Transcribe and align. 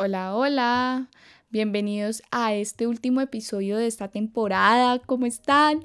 Hola, 0.00 0.36
hola. 0.36 1.08
Bienvenidos 1.50 2.22
a 2.30 2.54
este 2.54 2.86
último 2.86 3.20
episodio 3.20 3.76
de 3.76 3.88
esta 3.88 4.06
temporada. 4.06 5.00
¿Cómo 5.00 5.26
están? 5.26 5.84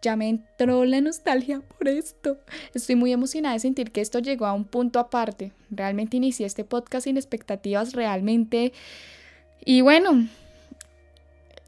Ya 0.00 0.14
me 0.14 0.28
entró 0.28 0.84
la 0.84 1.00
nostalgia 1.00 1.60
por 1.60 1.88
esto. 1.88 2.38
Estoy 2.72 2.94
muy 2.94 3.12
emocionada 3.12 3.54
de 3.54 3.58
sentir 3.58 3.90
que 3.90 4.00
esto 4.00 4.20
llegó 4.20 4.46
a 4.46 4.52
un 4.52 4.64
punto 4.64 5.00
aparte. 5.00 5.50
Realmente 5.70 6.18
inicié 6.18 6.46
este 6.46 6.62
podcast 6.62 7.06
sin 7.06 7.16
expectativas 7.16 7.94
realmente. 7.94 8.72
Y 9.64 9.80
bueno, 9.80 10.28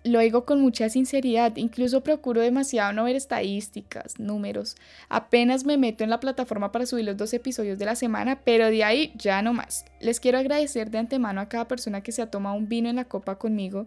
lo 0.02 0.20
digo 0.20 0.46
con 0.46 0.62
mucha 0.62 0.88
sinceridad, 0.88 1.56
incluso 1.56 2.02
procuro 2.02 2.40
demasiado 2.40 2.92
no 2.94 3.04
ver 3.04 3.16
estadísticas, 3.16 4.18
números. 4.18 4.76
Apenas 5.10 5.66
me 5.66 5.76
meto 5.76 6.04
en 6.04 6.10
la 6.10 6.20
plataforma 6.20 6.72
para 6.72 6.86
subir 6.86 7.04
los 7.04 7.18
dos 7.18 7.34
episodios 7.34 7.78
de 7.78 7.84
la 7.84 7.94
semana, 7.94 8.40
pero 8.42 8.70
de 8.70 8.82
ahí 8.82 9.12
ya 9.16 9.42
no 9.42 9.52
más. 9.52 9.84
Les 10.00 10.18
quiero 10.18 10.38
agradecer 10.38 10.90
de 10.90 10.98
antemano 10.98 11.42
a 11.42 11.50
cada 11.50 11.68
persona 11.68 12.02
que 12.02 12.12
se 12.12 12.22
ha 12.22 12.30
tomado 12.30 12.56
un 12.56 12.66
vino 12.66 12.88
en 12.88 12.96
la 12.96 13.04
copa 13.04 13.36
conmigo, 13.36 13.86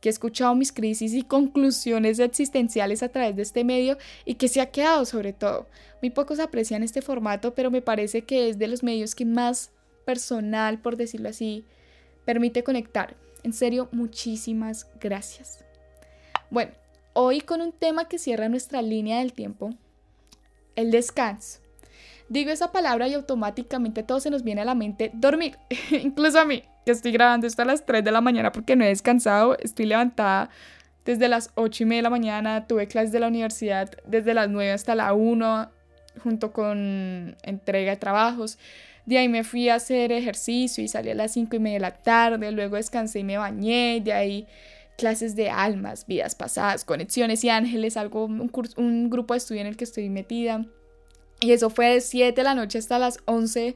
que 0.00 0.08
ha 0.08 0.10
escuchado 0.10 0.52
mis 0.56 0.72
crisis 0.72 1.14
y 1.14 1.22
conclusiones 1.22 2.18
existenciales 2.18 3.04
a 3.04 3.10
través 3.10 3.36
de 3.36 3.42
este 3.42 3.62
medio 3.62 3.98
y 4.24 4.34
que 4.34 4.48
se 4.48 4.60
ha 4.60 4.72
quedado 4.72 5.04
sobre 5.04 5.32
todo. 5.32 5.68
Muy 6.00 6.10
pocos 6.10 6.40
aprecian 6.40 6.82
este 6.82 7.02
formato, 7.02 7.54
pero 7.54 7.70
me 7.70 7.82
parece 7.82 8.22
que 8.22 8.48
es 8.48 8.58
de 8.58 8.66
los 8.66 8.82
medios 8.82 9.14
que 9.14 9.24
más 9.24 9.70
personal, 10.04 10.80
por 10.80 10.96
decirlo 10.96 11.28
así, 11.28 11.64
permite 12.24 12.64
conectar 12.64 13.14
en 13.44 13.52
serio, 13.52 13.88
muchísimas 13.90 14.86
gracias. 15.00 15.61
Bueno, 16.52 16.72
hoy 17.14 17.40
con 17.40 17.62
un 17.62 17.72
tema 17.72 18.08
que 18.08 18.18
cierra 18.18 18.50
nuestra 18.50 18.82
línea 18.82 19.20
del 19.20 19.32
tiempo, 19.32 19.70
el 20.76 20.90
descanso. 20.90 21.60
Digo 22.28 22.50
esa 22.50 22.72
palabra 22.72 23.08
y 23.08 23.14
automáticamente 23.14 24.02
todo 24.02 24.20
se 24.20 24.28
nos 24.28 24.42
viene 24.42 24.60
a 24.60 24.66
la 24.66 24.74
mente 24.74 25.12
dormir, 25.14 25.56
incluso 25.90 26.38
a 26.38 26.44
mí, 26.44 26.62
que 26.84 26.92
estoy 26.92 27.12
grabando 27.12 27.46
esto 27.46 27.62
a 27.62 27.64
las 27.64 27.86
3 27.86 28.04
de 28.04 28.12
la 28.12 28.20
mañana 28.20 28.52
porque 28.52 28.76
no 28.76 28.84
he 28.84 28.88
descansado, 28.88 29.56
estoy 29.60 29.86
levantada 29.86 30.50
desde 31.06 31.26
las 31.26 31.52
8 31.54 31.84
y 31.84 31.86
media 31.86 32.00
de 32.00 32.02
la 32.02 32.10
mañana, 32.10 32.66
tuve 32.66 32.86
clases 32.86 33.12
de 33.12 33.20
la 33.20 33.28
universidad 33.28 33.90
desde 34.04 34.34
las 34.34 34.50
9 34.50 34.72
hasta 34.72 34.94
la 34.94 35.14
1, 35.14 35.70
junto 36.22 36.52
con 36.52 37.34
entrega 37.44 37.92
de 37.92 37.96
trabajos. 37.96 38.58
De 39.06 39.16
ahí 39.16 39.30
me 39.30 39.42
fui 39.42 39.70
a 39.70 39.76
hacer 39.76 40.12
ejercicio 40.12 40.84
y 40.84 40.88
salí 40.88 41.08
a 41.08 41.14
las 41.14 41.32
5 41.32 41.56
y 41.56 41.58
media 41.60 41.76
de 41.76 41.80
la 41.80 41.94
tarde, 41.94 42.52
luego 42.52 42.76
descansé 42.76 43.20
y 43.20 43.24
me 43.24 43.38
bañé, 43.38 44.02
de 44.04 44.12
ahí 44.12 44.46
clases 45.02 45.34
de 45.34 45.50
almas, 45.50 46.06
vidas 46.06 46.36
pasadas, 46.36 46.84
conexiones 46.84 47.42
y 47.42 47.48
ángeles, 47.48 47.96
algo, 47.96 48.26
un, 48.26 49.10
grupo 49.10 49.34
de 49.34 49.38
estudio 49.38 49.60
en 49.60 49.66
el 49.66 49.76
que 49.76 49.82
estoy 49.82 50.08
metida. 50.08 50.64
Y 51.40 51.50
eso 51.50 51.70
fue 51.70 51.94
de 51.94 52.00
7 52.00 52.40
de 52.40 52.44
la 52.44 52.54
noche 52.54 52.78
hasta 52.78 53.00
las 53.00 53.18
11. 53.24 53.74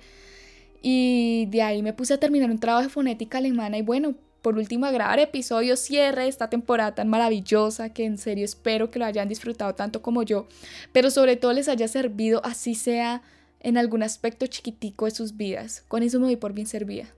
Y 0.83 1.49
de 1.51 1.63
ahí 1.63 1.83
me 1.83 1.93
puse 1.93 2.15
a 2.15 2.21
terminar 2.21 2.49
un 2.49 2.61
trabajo 2.61 2.85
de 2.85 2.91
fonética 2.91 3.39
alemana 3.39 3.77
y 3.77 3.83
bueno, 3.83 4.15
por 4.41 4.57
último 4.57 4.87
a 4.87 4.93
grabar 4.93 5.19
episodio 5.19 5.77
cierre 5.77 6.29
esta 6.29 6.49
temporada 6.49 6.95
tan 6.95 7.09
maravillosa 7.09 7.93
que 7.93 8.05
en 8.05 8.19
serio 8.19 8.45
espero 8.45 8.93
que 8.93 9.01
lo 9.01 9.05
hayan 9.05 9.27
disfrutado 9.27 9.75
tanto 9.75 10.01
como 10.01 10.23
yo, 10.23 10.47
pero 10.93 11.11
sobre 11.11 11.35
todo 11.35 11.53
les 11.53 11.67
haya 11.67 11.89
servido 11.89 12.41
así 12.45 12.77
sea 12.77 13.23
en 13.59 13.79
algún 13.79 14.05
aspecto 14.05 14.47
chiquitico 14.47 15.07
de 15.07 15.11
sus 15.11 15.37
vidas. 15.37 15.83
Con 15.89 16.05
eso 16.05 16.21
me 16.21 16.27
voy 16.27 16.37
por 16.37 16.53
bien 16.53 16.69
servida. 16.69 17.09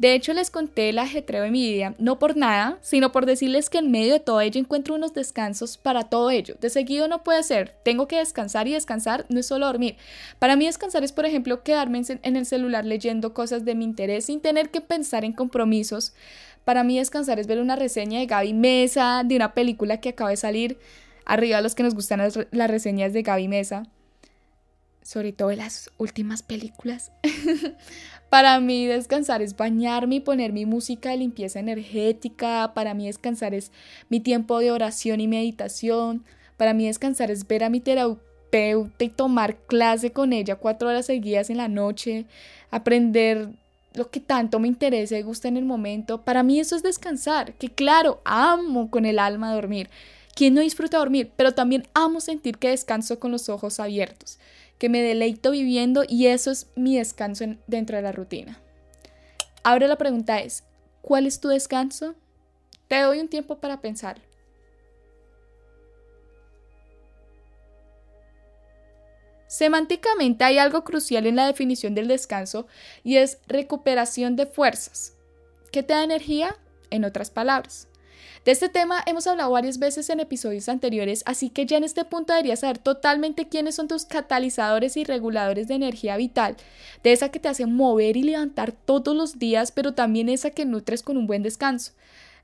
De 0.00 0.14
hecho, 0.14 0.32
les 0.32 0.50
conté 0.50 0.88
el 0.88 0.98
ajetreo 0.98 1.42
de 1.42 1.50
mi 1.50 1.70
vida, 1.70 1.94
no 1.98 2.18
por 2.18 2.34
nada, 2.34 2.78
sino 2.80 3.12
por 3.12 3.26
decirles 3.26 3.68
que 3.68 3.76
en 3.76 3.90
medio 3.90 4.14
de 4.14 4.20
todo 4.20 4.40
ello 4.40 4.58
encuentro 4.58 4.94
unos 4.94 5.12
descansos 5.12 5.76
para 5.76 6.04
todo 6.04 6.30
ello. 6.30 6.54
De 6.58 6.70
seguido 6.70 7.06
no 7.06 7.22
puede 7.22 7.42
ser, 7.42 7.74
tengo 7.84 8.08
que 8.08 8.16
descansar 8.16 8.66
y 8.66 8.72
descansar 8.72 9.26
no 9.28 9.40
es 9.40 9.46
solo 9.46 9.66
dormir. 9.66 9.98
Para 10.38 10.56
mí 10.56 10.64
descansar 10.64 11.04
es, 11.04 11.12
por 11.12 11.26
ejemplo, 11.26 11.62
quedarme 11.62 12.00
en 12.22 12.36
el 12.36 12.46
celular 12.46 12.86
leyendo 12.86 13.34
cosas 13.34 13.66
de 13.66 13.74
mi 13.74 13.84
interés 13.84 14.24
sin 14.24 14.40
tener 14.40 14.70
que 14.70 14.80
pensar 14.80 15.22
en 15.22 15.34
compromisos. 15.34 16.14
Para 16.64 16.82
mí 16.82 16.96
descansar 16.96 17.38
es 17.38 17.46
ver 17.46 17.60
una 17.60 17.76
reseña 17.76 18.20
de 18.20 18.26
Gaby 18.26 18.54
Mesa, 18.54 19.20
de 19.22 19.36
una 19.36 19.52
película 19.52 20.00
que 20.00 20.08
acaba 20.08 20.30
de 20.30 20.38
salir. 20.38 20.78
Arriba 21.26 21.60
los 21.60 21.74
que 21.74 21.82
nos 21.82 21.94
gustan 21.94 22.22
las 22.52 22.70
reseñas 22.70 23.12
de 23.12 23.20
Gaby 23.20 23.48
Mesa 23.48 23.82
sobre 25.02 25.32
todo 25.32 25.50
en 25.50 25.58
las 25.58 25.90
últimas 25.98 26.42
películas. 26.42 27.12
para 28.30 28.60
mí 28.60 28.86
descansar 28.86 29.42
es 29.42 29.56
bañarme 29.56 30.16
y 30.16 30.20
poner 30.20 30.52
mi 30.52 30.66
música 30.66 31.10
de 31.10 31.18
limpieza 31.18 31.60
energética. 31.60 32.72
Para 32.74 32.94
mí 32.94 33.06
descansar 33.06 33.54
es 33.54 33.72
mi 34.08 34.20
tiempo 34.20 34.58
de 34.58 34.70
oración 34.70 35.20
y 35.20 35.28
meditación. 35.28 36.24
Para 36.56 36.74
mí 36.74 36.86
descansar 36.86 37.30
es 37.30 37.46
ver 37.46 37.64
a 37.64 37.70
mi 37.70 37.80
terapeuta 37.80 39.04
y 39.04 39.08
tomar 39.08 39.56
clase 39.56 40.12
con 40.12 40.32
ella 40.32 40.56
cuatro 40.56 40.88
horas 40.88 41.06
seguidas 41.06 41.50
en 41.50 41.56
la 41.56 41.68
noche. 41.68 42.26
Aprender 42.70 43.48
lo 43.94 44.10
que 44.10 44.20
tanto 44.20 44.60
me 44.60 44.68
interesa 44.68 45.18
y 45.18 45.22
gusta 45.22 45.48
en 45.48 45.56
el 45.56 45.64
momento. 45.64 46.22
Para 46.22 46.42
mí 46.42 46.60
eso 46.60 46.76
es 46.76 46.82
descansar. 46.82 47.54
Que 47.54 47.68
claro, 47.70 48.20
amo 48.24 48.90
con 48.90 49.04
el 49.04 49.18
alma 49.18 49.52
dormir. 49.52 49.88
¿Quién 50.34 50.54
no 50.54 50.60
disfruta 50.60 50.98
dormir? 50.98 51.32
Pero 51.36 51.52
también 51.52 51.86
amo 51.94 52.20
sentir 52.20 52.58
que 52.58 52.70
descanso 52.70 53.18
con 53.18 53.30
los 53.30 53.48
ojos 53.48 53.80
abiertos 53.80 54.38
que 54.80 54.88
me 54.88 55.02
deleito 55.02 55.50
viviendo 55.50 56.04
y 56.08 56.28
eso 56.28 56.50
es 56.50 56.66
mi 56.74 56.96
descanso 56.96 57.44
dentro 57.66 57.96
de 57.96 58.02
la 58.02 58.12
rutina. 58.12 58.62
Ahora 59.62 59.86
la 59.86 59.98
pregunta 59.98 60.40
es, 60.40 60.64
¿cuál 61.02 61.26
es 61.26 61.38
tu 61.38 61.48
descanso? 61.48 62.14
Te 62.88 63.02
doy 63.02 63.20
un 63.20 63.28
tiempo 63.28 63.58
para 63.58 63.82
pensar. 63.82 64.22
Semánticamente 69.48 70.44
hay 70.44 70.56
algo 70.56 70.82
crucial 70.82 71.26
en 71.26 71.36
la 71.36 71.46
definición 71.46 71.94
del 71.94 72.08
descanso 72.08 72.66
y 73.04 73.16
es 73.16 73.38
recuperación 73.48 74.34
de 74.34 74.46
fuerzas. 74.46 75.14
¿Qué 75.70 75.82
te 75.82 75.92
da 75.92 76.04
energía? 76.04 76.56
En 76.88 77.04
otras 77.04 77.30
palabras. 77.30 77.89
De 78.44 78.52
este 78.52 78.68
tema 78.68 79.02
hemos 79.06 79.26
hablado 79.26 79.50
varias 79.50 79.78
veces 79.78 80.08
en 80.10 80.20
episodios 80.20 80.68
anteriores, 80.68 81.22
así 81.26 81.50
que 81.50 81.66
ya 81.66 81.76
en 81.76 81.84
este 81.84 82.04
punto 82.04 82.32
deberías 82.32 82.60
saber 82.60 82.78
totalmente 82.78 83.48
quiénes 83.48 83.74
son 83.74 83.88
tus 83.88 84.04
catalizadores 84.04 84.96
y 84.96 85.04
reguladores 85.04 85.68
de 85.68 85.74
energía 85.74 86.16
vital, 86.16 86.56
de 87.02 87.12
esa 87.12 87.30
que 87.30 87.38
te 87.38 87.48
hace 87.48 87.66
mover 87.66 88.16
y 88.16 88.22
levantar 88.22 88.72
todos 88.72 89.14
los 89.14 89.38
días, 89.38 89.72
pero 89.72 89.92
también 89.94 90.28
esa 90.28 90.50
que 90.50 90.64
nutres 90.64 91.02
con 91.02 91.16
un 91.16 91.26
buen 91.26 91.42
descanso. 91.42 91.92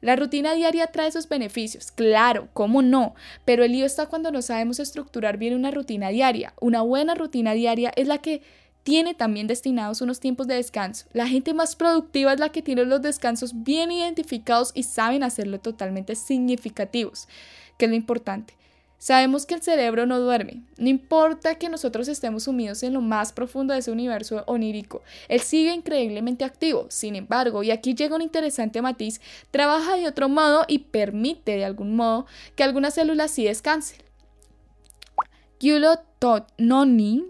La 0.02 0.14
rutina 0.14 0.52
diaria 0.52 0.88
trae 0.88 1.10
sus 1.10 1.28
beneficios, 1.28 1.90
claro, 1.90 2.48
cómo 2.52 2.82
no, 2.82 3.14
pero 3.44 3.64
el 3.64 3.72
lío 3.72 3.86
está 3.86 4.06
cuando 4.06 4.30
no 4.30 4.42
sabemos 4.42 4.78
estructurar 4.78 5.38
bien 5.38 5.54
una 5.54 5.70
rutina 5.70 6.10
diaria. 6.10 6.52
Una 6.60 6.82
buena 6.82 7.14
rutina 7.14 7.54
diaria 7.54 7.92
es 7.96 8.06
la 8.06 8.18
que 8.18 8.42
tiene 8.86 9.14
también 9.14 9.48
destinados 9.48 10.00
unos 10.00 10.20
tiempos 10.20 10.46
de 10.46 10.54
descanso. 10.54 11.06
La 11.12 11.26
gente 11.26 11.52
más 11.54 11.74
productiva 11.74 12.32
es 12.32 12.38
la 12.38 12.50
que 12.50 12.62
tiene 12.62 12.84
los 12.84 13.02
descansos 13.02 13.64
bien 13.64 13.90
identificados 13.90 14.70
y 14.74 14.84
saben 14.84 15.24
hacerlo 15.24 15.58
totalmente 15.58 16.14
significativos, 16.14 17.26
que 17.78 17.86
es 17.86 17.90
lo 17.90 17.96
importante. 17.96 18.54
Sabemos 18.96 19.44
que 19.44 19.54
el 19.54 19.62
cerebro 19.62 20.06
no 20.06 20.20
duerme, 20.20 20.62
no 20.78 20.88
importa 20.88 21.56
que 21.56 21.68
nosotros 21.68 22.06
estemos 22.06 22.44
sumidos 22.44 22.84
en 22.84 22.92
lo 22.92 23.00
más 23.00 23.32
profundo 23.32 23.74
de 23.74 23.80
ese 23.80 23.90
universo 23.90 24.44
onírico, 24.46 25.02
él 25.26 25.40
sigue 25.40 25.74
increíblemente 25.74 26.44
activo. 26.44 26.86
Sin 26.88 27.16
embargo, 27.16 27.64
y 27.64 27.72
aquí 27.72 27.92
llega 27.92 28.14
un 28.14 28.22
interesante 28.22 28.80
matiz, 28.82 29.20
trabaja 29.50 29.96
de 29.96 30.06
otro 30.06 30.28
modo 30.28 30.64
y 30.68 30.78
permite 30.78 31.56
de 31.56 31.64
algún 31.64 31.96
modo 31.96 32.26
que 32.54 32.62
algunas 32.62 32.94
células 32.94 33.32
sí 33.32 33.46
descansen. 33.46 33.98
Yulo 35.58 35.96
Noni 36.56 37.24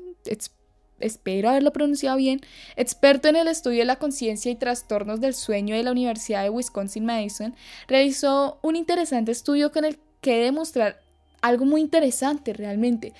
espero 1.00 1.50
haberlo 1.50 1.72
pronunciado 1.72 2.16
bien, 2.16 2.40
experto 2.76 3.28
en 3.28 3.36
el 3.36 3.48
estudio 3.48 3.80
de 3.80 3.84
la 3.86 3.96
conciencia 3.96 4.50
y 4.50 4.56
trastornos 4.56 5.20
del 5.20 5.34
sueño 5.34 5.76
de 5.76 5.82
la 5.82 5.92
Universidad 5.92 6.42
de 6.42 6.50
Wisconsin-Madison, 6.50 7.54
realizó 7.88 8.58
un 8.62 8.76
interesante 8.76 9.32
estudio 9.32 9.72
con 9.72 9.84
el 9.84 9.98
que 10.20 10.38
demostrar 10.38 11.00
algo 11.42 11.64
muy 11.64 11.80
interesante 11.80 12.52
realmente. 12.52 13.12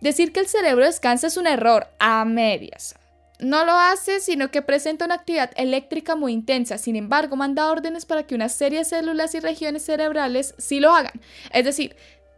Decir 0.00 0.32
que 0.32 0.40
el 0.40 0.48
cerebro 0.48 0.84
descansa 0.84 1.28
es 1.28 1.36
un 1.36 1.46
error 1.46 1.88
a 1.98 2.24
medias. 2.24 2.96
No 3.38 3.64
lo 3.64 3.72
hace, 3.72 4.20
sino 4.20 4.50
que 4.50 4.62
presenta 4.62 5.04
una 5.04 5.16
actividad 5.16 5.50
eléctrica 5.56 6.14
muy 6.14 6.32
intensa. 6.32 6.78
Sin 6.78 6.94
embargo, 6.94 7.34
manda 7.36 7.70
órdenes 7.70 8.06
para 8.06 8.24
que 8.24 8.36
una 8.36 8.48
serie 8.48 8.80
de 8.80 8.84
células 8.84 9.34
y 9.34 9.40
regiones 9.40 9.84
cerebrales 9.84 10.54
sí 10.58 10.78
lo 10.78 10.94
hagan. 10.94 11.20
Es 11.52 11.64
decir, 11.64 11.96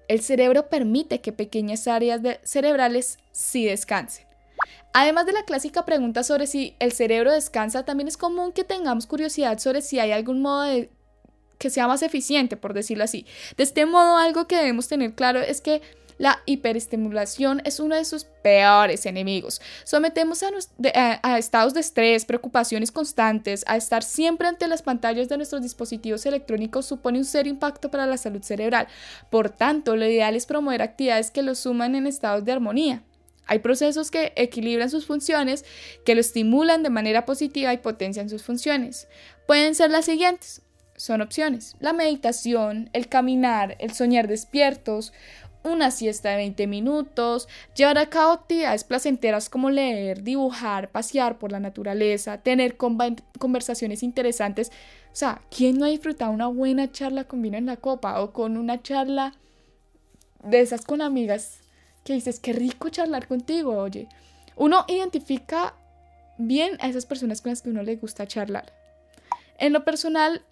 el 0.09 0.21
cerebro 0.21 0.69
permite 0.69 1.21
que 1.21 1.33
pequeñas 1.33 1.89
áreas 1.89 2.21
cerebrales 2.43 3.19
sí 3.33 3.67
descansen. 3.67 4.27
Además 4.93 5.27
de 5.27 5.33
la 5.33 5.45
clásica 5.45 5.85
pregunta 5.85 6.23
sobre 6.23 6.47
si 6.47 6.77
el 6.79 6.93
cerebro 6.93 7.33
descansa, 7.33 7.85
también 7.85 8.09
es 8.09 8.17
común 8.17 8.53
que 8.53 8.65
tengamos 8.65 9.07
curiosidad 9.07 9.59
sobre 9.59 9.83
si 9.83 9.99
hay 9.99 10.13
algún 10.13 10.41
modo 10.41 10.67
que 11.59 11.71
sea 11.71 11.89
más 11.89 12.03
eficiente, 12.03 12.57
por 12.57 12.75
decirlo 12.75 13.05
así. 13.05 13.27
De 13.57 13.63
este 13.63 13.87
modo, 13.87 14.17
algo 14.19 14.47
que 14.47 14.57
debemos 14.57 14.89
tener 14.89 15.15
claro 15.15 15.41
es 15.41 15.61
que 15.61 15.83
la 16.19 16.43
hiperestimulación 16.47 17.61
es 17.65 17.81
uno 17.81 17.97
de 17.97 18.05
sus 18.05 18.25
peores 18.25 19.05
enemigos. 19.07 19.61
Sometemos 19.85 20.43
a, 20.43 20.51
a, 21.23 21.39
estados 21.39 21.75
de 21.75 21.81
estrés, 21.81 22.25
preocupaciones 22.25 22.93
constantes, 22.93 23.65
a 23.67 23.77
estar 23.77 24.03
siempre 24.03 24.47
ante 24.47 24.69
las 24.69 24.83
pantallas 24.83 25.29
de 25.29 25.37
nuestros 25.37 25.63
dispositivos 25.63 26.25
electrónicos 26.27 26.87
supone 26.87 27.19
un 27.19 27.25
serio 27.25 27.53
impacto 27.53 27.91
para 27.91 28.07
la 28.07 28.17
salud 28.17 28.43
cerebral. 28.43 28.87
Por 29.31 29.51
tanto, 29.51 29.97
lo 29.97 30.07
ideal 30.07 30.37
es 30.37 30.47
promover 30.47 30.83
actividades 30.83 31.31
que 31.31 31.43
los 31.43 31.59
suman 31.59 31.95
en 31.95 32.07
estados 32.07 32.45
de 32.45 32.53
armonía. 32.53 33.03
Hay 33.46 33.58
procesos 33.61 34.11
que 34.11 34.32
equilibran 34.37 34.91
sus 34.91 35.06
funciones, 35.06 35.64
que 36.05 36.14
lo 36.14 36.20
estimulan 36.20 36.82
de 36.82 36.91
manera 36.91 37.26
positiva 37.26 37.73
y 37.73 37.79
potencian 37.79 38.29
sus 38.29 38.43
funciones. 38.43 39.08
Pueden 39.46 39.75
ser 39.75 39.91
las 39.91 40.06
siguientes. 40.06 40.62
Son 40.96 41.20
opciones. 41.20 41.75
La 41.81 41.93
meditación, 41.93 42.88
el 42.93 43.08
caminar, 43.08 43.76
el 43.81 43.93
soñar 43.93 44.29
despiertos, 44.29 45.12
una 45.64 45.91
siesta 45.91 46.31
de 46.31 46.37
20 46.37 46.67
minutos, 46.67 47.49
llevar 47.75 47.99
a 47.99 48.11
cabo 48.11 48.32
actividades 48.32 48.85
placenteras 48.85 49.49
como 49.49 49.70
leer, 49.70 50.23
dibujar, 50.23 50.91
pasear 50.91 51.38
por 51.38 51.52
la 51.52 51.58
naturaleza, 51.58 52.38
tener 52.38 52.76
conversaciones 52.76 54.02
interesantes. 54.02 54.70
O 55.12 55.17
sea, 55.17 55.41
¿quién 55.50 55.79
no 55.79 55.87
ha 55.87 55.88
disfrutado 55.88 56.32
una 56.32 56.49
buena 56.49 56.93
charla 56.93 57.25
con 57.25 57.41
vino 57.41 57.56
en 57.56 57.67
la 57.67 57.79
copa 57.79 58.20
o 58.20 58.32
con 58.32 58.56
una 58.56 58.82
charla 58.82 59.35
de 60.43 60.61
esas 60.61 60.85
con 60.85 61.00
amigas 61.00 61.64
que 62.05 62.12
dices, 62.12 62.39
qué 62.39 62.53
rico 62.53 62.91
charlar 62.91 63.27
contigo, 63.27 63.77
oye? 63.77 64.09
Uno 64.56 64.85
identifica 64.89 65.75
bien 66.39 66.77
a 66.81 66.89
esas 66.89 67.06
personas 67.06 67.41
con 67.41 67.51
las 67.51 67.62
que 67.62 67.71
uno 67.71 67.83
le 67.83 67.97
gusta 67.97 68.27
charlar. 68.27 68.73
En 69.59 69.73
lo 69.73 69.85
personal, 69.85 70.43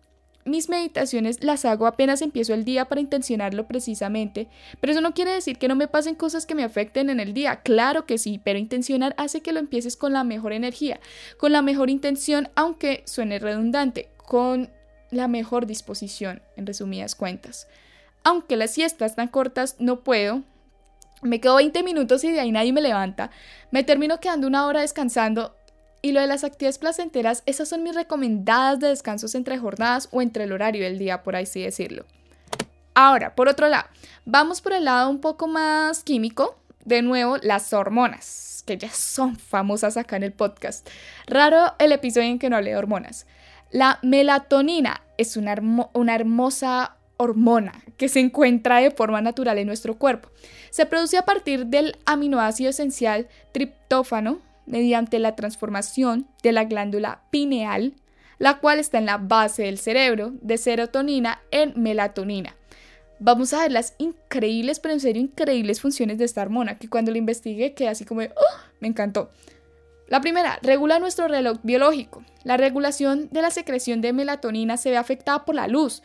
mis 0.45 0.69
meditaciones 0.69 1.45
las 1.45 1.65
hago 1.65 1.87
apenas 1.87 2.21
empiezo 2.23 2.55
el 2.55 2.65
día 2.65 2.87
para 2.87 3.01
intencionarlo 3.01 3.69
precisamente, 3.69 4.49
pero 4.81 4.93
eso 4.93 5.01
no 5.01 5.15
quiere 5.15 5.33
decir 5.33 5.59
que 5.59 5.69
no 5.69 5.77
me 5.77 5.89
pasen 5.89 6.15
cosas 6.15 6.47
que 6.47 6.55
me 6.55 6.65
afecten 6.65 7.11
en 7.11 7.21
el 7.21 7.33
día, 7.33 7.61
claro 7.63 8.07
que 8.07 8.19
sí, 8.19 8.41
pero 8.43 8.59
intencionar 8.59 9.15
hace 9.19 9.41
que 9.41 9.53
lo 9.53 9.61
empieces 9.61 9.97
con 9.97 10.13
la 10.13 10.25
mejor 10.25 10.53
energía, 10.53 11.01
con 11.37 11.53
la 11.53 11.63
mejor 11.63 11.91
intención, 11.91 12.49
aunque 12.57 13.03
suene 13.07 13.39
redundante, 13.39 14.09
con 14.17 14.71
la 15.11 15.29
mejor 15.29 15.67
disposición, 15.67 16.43
en 16.57 16.67
resumidas 16.67 17.15
cuentas. 17.15 17.69
Aunque 18.25 18.57
las 18.57 18.73
siestas 18.73 19.15
tan 19.15 19.29
cortas 19.29 19.77
no 19.79 20.01
puedo, 20.01 20.43
me 21.23 21.41
quedo 21.41 21.57
20 21.57 21.83
minutos 21.83 22.23
y 22.25 22.31
de 22.31 22.41
ahí 22.41 22.53
nadie 22.53 22.73
me 22.73 22.81
levanta, 22.81 23.31
me 23.71 23.85
termino 23.85 24.21
quedando 24.21 24.47
una 24.47 24.67
hora 24.67 24.81
descansando 24.83 25.57
y 26.03 26.11
lo 26.11 26.21
de 26.21 26.27
las 26.27 26.43
actividades 26.43 26.79
placenteras, 26.79 27.45
esas 27.47 27.69
son 27.69 27.85
mis 27.85 27.95
recomendadas 27.95 28.81
de 28.81 28.89
descansos 28.89 29.37
entre 29.37 29.57
jornadas 29.57 30.09
o 30.11 30.21
entre 30.21 30.45
el 30.45 30.53
horario 30.53 30.83
del 30.83 30.99
día, 30.99 31.23
por 31.23 31.37
así 31.37 31.63
decirlo. 31.63 32.05
Ahora, 32.95 33.37
por 33.37 33.49
otro 33.49 33.69
lado, 33.69 33.87
vamos 34.25 34.61
por 34.61 34.73
el 34.73 34.85
lado 34.85 35.09
un 35.09 35.21
poco 35.21 35.47
más 35.47 36.03
químico. 36.03 36.59
De 36.85 37.01
nuevo, 37.01 37.37
las 37.37 37.73
hormonas, 37.73 38.65
que 38.67 38.77
ya 38.77 38.91
son 38.91 39.37
famosas 39.37 39.97
acá 39.97 40.17
en 40.17 40.25
el 40.25 40.33
podcast. 40.33 40.89
Raro 41.29 41.75
el 41.79 41.93
episodio 41.93 42.27
en 42.27 42.41
que 42.41 42.51
no 42.51 42.57
hablé 42.57 42.71
de 42.71 42.77
hormonas. 42.77 43.27
La 43.71 44.01
melatonina 44.03 45.03
es 45.17 45.37
una, 45.37 45.55
una 45.93 46.15
hermosa 46.17 46.97
hormona 47.23 47.83
que 47.97 48.09
se 48.09 48.21
encuentra 48.21 48.79
de 48.79 48.91
forma 48.91 49.21
natural 49.21 49.59
en 49.59 49.67
nuestro 49.67 49.99
cuerpo. 49.99 50.29
Se 50.71 50.87
produce 50.87 51.17
a 51.17 51.25
partir 51.25 51.67
del 51.67 51.97
aminoácido 52.05 52.71
esencial 52.71 53.29
triptófano, 53.53 54.41
mediante 54.67 55.19
la 55.19 55.35
transformación 55.35 56.27
de 56.43 56.53
la 56.53 56.65
glándula 56.65 57.23
pineal, 57.31 57.95
la 58.39 58.59
cual 58.59 58.79
está 58.79 58.99
en 58.99 59.07
la 59.07 59.19
base 59.19 59.63
del 59.63 59.79
cerebro, 59.79 60.33
de 60.41 60.59
serotonina 60.59 61.41
en 61.51 61.73
melatonina. 61.77 62.57
Vamos 63.19 63.53
a 63.53 63.61
ver 63.63 63.73
las 63.73 63.95
increíbles, 63.99 64.81
pero 64.81 64.95
en 64.95 65.01
serio 65.01 65.23
increíbles 65.23 65.81
funciones 65.81 66.19
de 66.19 66.25
esta 66.25 66.43
hormona, 66.43 66.79
que 66.79 66.89
cuando 66.89 67.13
la 67.13 67.19
investigué 67.19 67.75
quedé 67.75 67.89
así 67.89 68.05
como 68.05 68.23
¡Oh! 68.23 68.61
me 68.81 68.89
encantó. 68.89 69.31
La 70.09 70.21
primera, 70.21 70.59
regula 70.63 70.99
nuestro 70.99 71.29
reloj 71.29 71.59
biológico. 71.63 72.25
La 72.43 72.57
regulación 72.57 73.29
de 73.31 73.43
la 73.43 73.51
secreción 73.51 74.01
de 74.01 74.13
melatonina 74.13 74.77
se 74.77 74.91
ve 74.91 74.97
afectada 74.97 75.45
por 75.45 75.55
la 75.55 75.69
luz. 75.69 76.03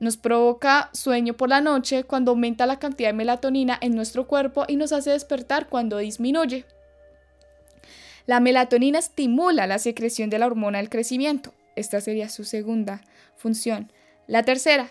Nos 0.00 0.16
provoca 0.16 0.88
sueño 0.94 1.34
por 1.34 1.50
la 1.50 1.60
noche 1.60 2.04
cuando 2.04 2.30
aumenta 2.30 2.66
la 2.66 2.78
cantidad 2.78 3.10
de 3.10 3.14
melatonina 3.14 3.78
en 3.80 3.94
nuestro 3.94 4.26
cuerpo 4.26 4.64
y 4.66 4.76
nos 4.76 4.92
hace 4.92 5.10
despertar 5.10 5.68
cuando 5.68 5.98
disminuye. 5.98 6.64
La 8.26 8.40
melatonina 8.40 8.98
estimula 8.98 9.66
la 9.66 9.78
secreción 9.78 10.30
de 10.30 10.38
la 10.38 10.46
hormona 10.46 10.78
del 10.78 10.88
crecimiento. 10.88 11.52
Esta 11.76 12.00
sería 12.00 12.28
su 12.28 12.44
segunda 12.44 13.02
función. 13.36 13.92
La 14.26 14.42
tercera, 14.42 14.90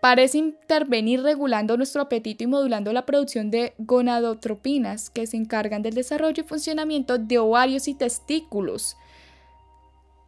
parece 0.00 0.36
intervenir 0.36 1.22
regulando 1.22 1.76
nuestro 1.76 2.02
apetito 2.02 2.44
y 2.44 2.46
modulando 2.46 2.92
la 2.92 3.06
producción 3.06 3.50
de 3.50 3.72
gonadotropinas 3.78 5.08
que 5.08 5.26
se 5.26 5.38
encargan 5.38 5.80
del 5.80 5.94
desarrollo 5.94 6.42
y 6.44 6.46
funcionamiento 6.46 7.16
de 7.16 7.38
ovarios 7.38 7.88
y 7.88 7.94
testículos. 7.94 8.98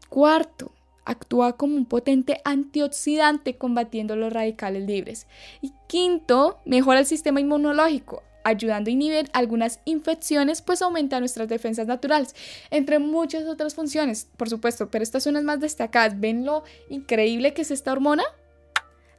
Cuarto, 0.09 0.73
actúa 1.07 1.57
como 1.57 1.77
un 1.77 1.87
potente 1.87 2.41
antioxidante 2.45 3.57
combatiendo 3.57 4.17
los 4.17 4.33
radicales 4.33 4.87
libres. 4.87 5.27
Y 5.63 5.73
quinto, 5.87 6.61
mejora 6.65 7.01
el 7.01 7.07
sistema 7.07 7.41
inmunológico, 7.41 8.23
ayudando 8.45 8.91
a 8.91 8.93
inhibir 8.93 9.31
algunas 9.33 9.81
infecciones, 9.85 10.63
pues 10.63 10.83
aumenta 10.83 11.19
nuestras 11.19 11.49
defensas 11.49 11.87
naturales, 11.87 12.35
entre 12.71 12.99
muchas 12.99 13.45
otras 13.47 13.75
funciones, 13.75 14.29
por 14.37 14.49
supuesto, 14.49 14.91
pero 14.91 15.03
estas 15.03 15.25
son 15.25 15.35
las 15.35 15.45
más 15.45 15.61
destacadas. 15.61 16.21
¿Ven 16.21 16.45
lo 16.45 16.63
increíble 16.89 17.55
que 17.55 17.63
es 17.63 17.71
esta 17.71 17.93
hormona? 17.93 18.25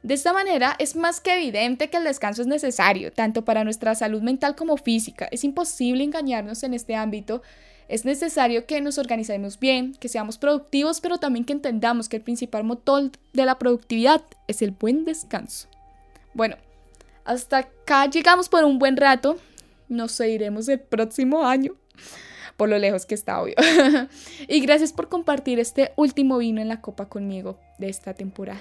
De 0.02 0.14
esta 0.14 0.32
manera 0.32 0.76
es 0.78 0.94
más 0.96 1.20
que 1.20 1.34
evidente 1.34 1.90
que 1.90 1.96
el 1.96 2.04
descanso 2.04 2.42
es 2.42 2.48
necesario, 2.48 3.12
tanto 3.12 3.44
para 3.44 3.64
nuestra 3.64 3.94
salud 3.94 4.22
mental 4.22 4.54
como 4.54 4.76
física. 4.76 5.28
Es 5.32 5.44
imposible 5.44 6.04
engañarnos 6.04 6.62
en 6.62 6.72
este 6.72 6.94
ámbito. 6.94 7.42
Es 7.88 8.04
necesario 8.04 8.66
que 8.66 8.82
nos 8.82 8.98
organicemos 8.98 9.58
bien, 9.58 9.94
que 9.94 10.08
seamos 10.08 10.36
productivos, 10.36 11.00
pero 11.00 11.18
también 11.18 11.46
que 11.46 11.54
entendamos 11.54 12.08
que 12.08 12.16
el 12.16 12.22
principal 12.22 12.62
motor 12.62 13.10
de 13.32 13.46
la 13.46 13.58
productividad 13.58 14.22
es 14.46 14.60
el 14.60 14.72
buen 14.72 15.06
descanso. 15.06 15.68
Bueno, 16.34 16.56
hasta 17.24 17.58
acá 17.58 18.06
llegamos 18.06 18.50
por 18.50 18.64
un 18.64 18.78
buen 18.78 18.98
rato. 18.98 19.38
Nos 19.88 20.12
seguiremos 20.12 20.68
el 20.68 20.80
próximo 20.80 21.46
año. 21.46 21.76
Por 22.58 22.68
lo 22.68 22.78
lejos 22.78 23.06
que 23.06 23.14
está, 23.14 23.40
obvio. 23.40 23.54
y 24.48 24.60
gracias 24.60 24.92
por 24.92 25.08
compartir 25.08 25.58
este 25.58 25.92
último 25.96 26.38
vino 26.38 26.60
en 26.60 26.68
la 26.68 26.82
copa 26.82 27.08
conmigo 27.08 27.58
de 27.78 27.88
esta 27.88 28.12
temporada. 28.12 28.60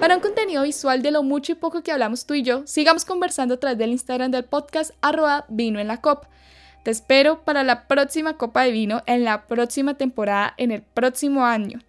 Para 0.00 0.16
un 0.16 0.22
contenido 0.22 0.62
visual 0.62 1.02
de 1.02 1.10
lo 1.10 1.22
mucho 1.22 1.52
y 1.52 1.54
poco 1.56 1.82
que 1.82 1.92
hablamos 1.92 2.24
tú 2.26 2.34
y 2.34 2.42
yo, 2.42 2.66
sigamos 2.66 3.04
conversando 3.04 3.54
a 3.54 3.60
través 3.60 3.78
del 3.78 3.90
Instagram 3.90 4.30
del 4.30 4.44
podcast 4.44 4.92
arroba 5.00 5.44
vino 5.48 5.78
en 5.80 5.88
la 5.88 6.00
copa. 6.00 6.28
Te 6.82 6.90
espero 6.90 7.44
para 7.44 7.62
la 7.62 7.86
próxima 7.86 8.36
copa 8.36 8.64
de 8.64 8.72
vino 8.72 9.02
en 9.06 9.24
la 9.24 9.46
próxima 9.46 9.94
temporada 9.94 10.54
en 10.56 10.72
el 10.72 10.82
próximo 10.82 11.44
año. 11.44 11.80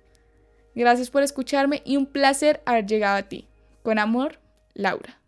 Gracias 0.75 1.09
por 1.09 1.23
escucharme 1.23 1.81
y 1.85 1.97
un 1.97 2.05
placer 2.05 2.61
haber 2.65 2.85
llegado 2.85 3.17
a 3.17 3.23
ti. 3.23 3.47
Con 3.81 3.99
amor, 3.99 4.39
Laura. 4.73 5.22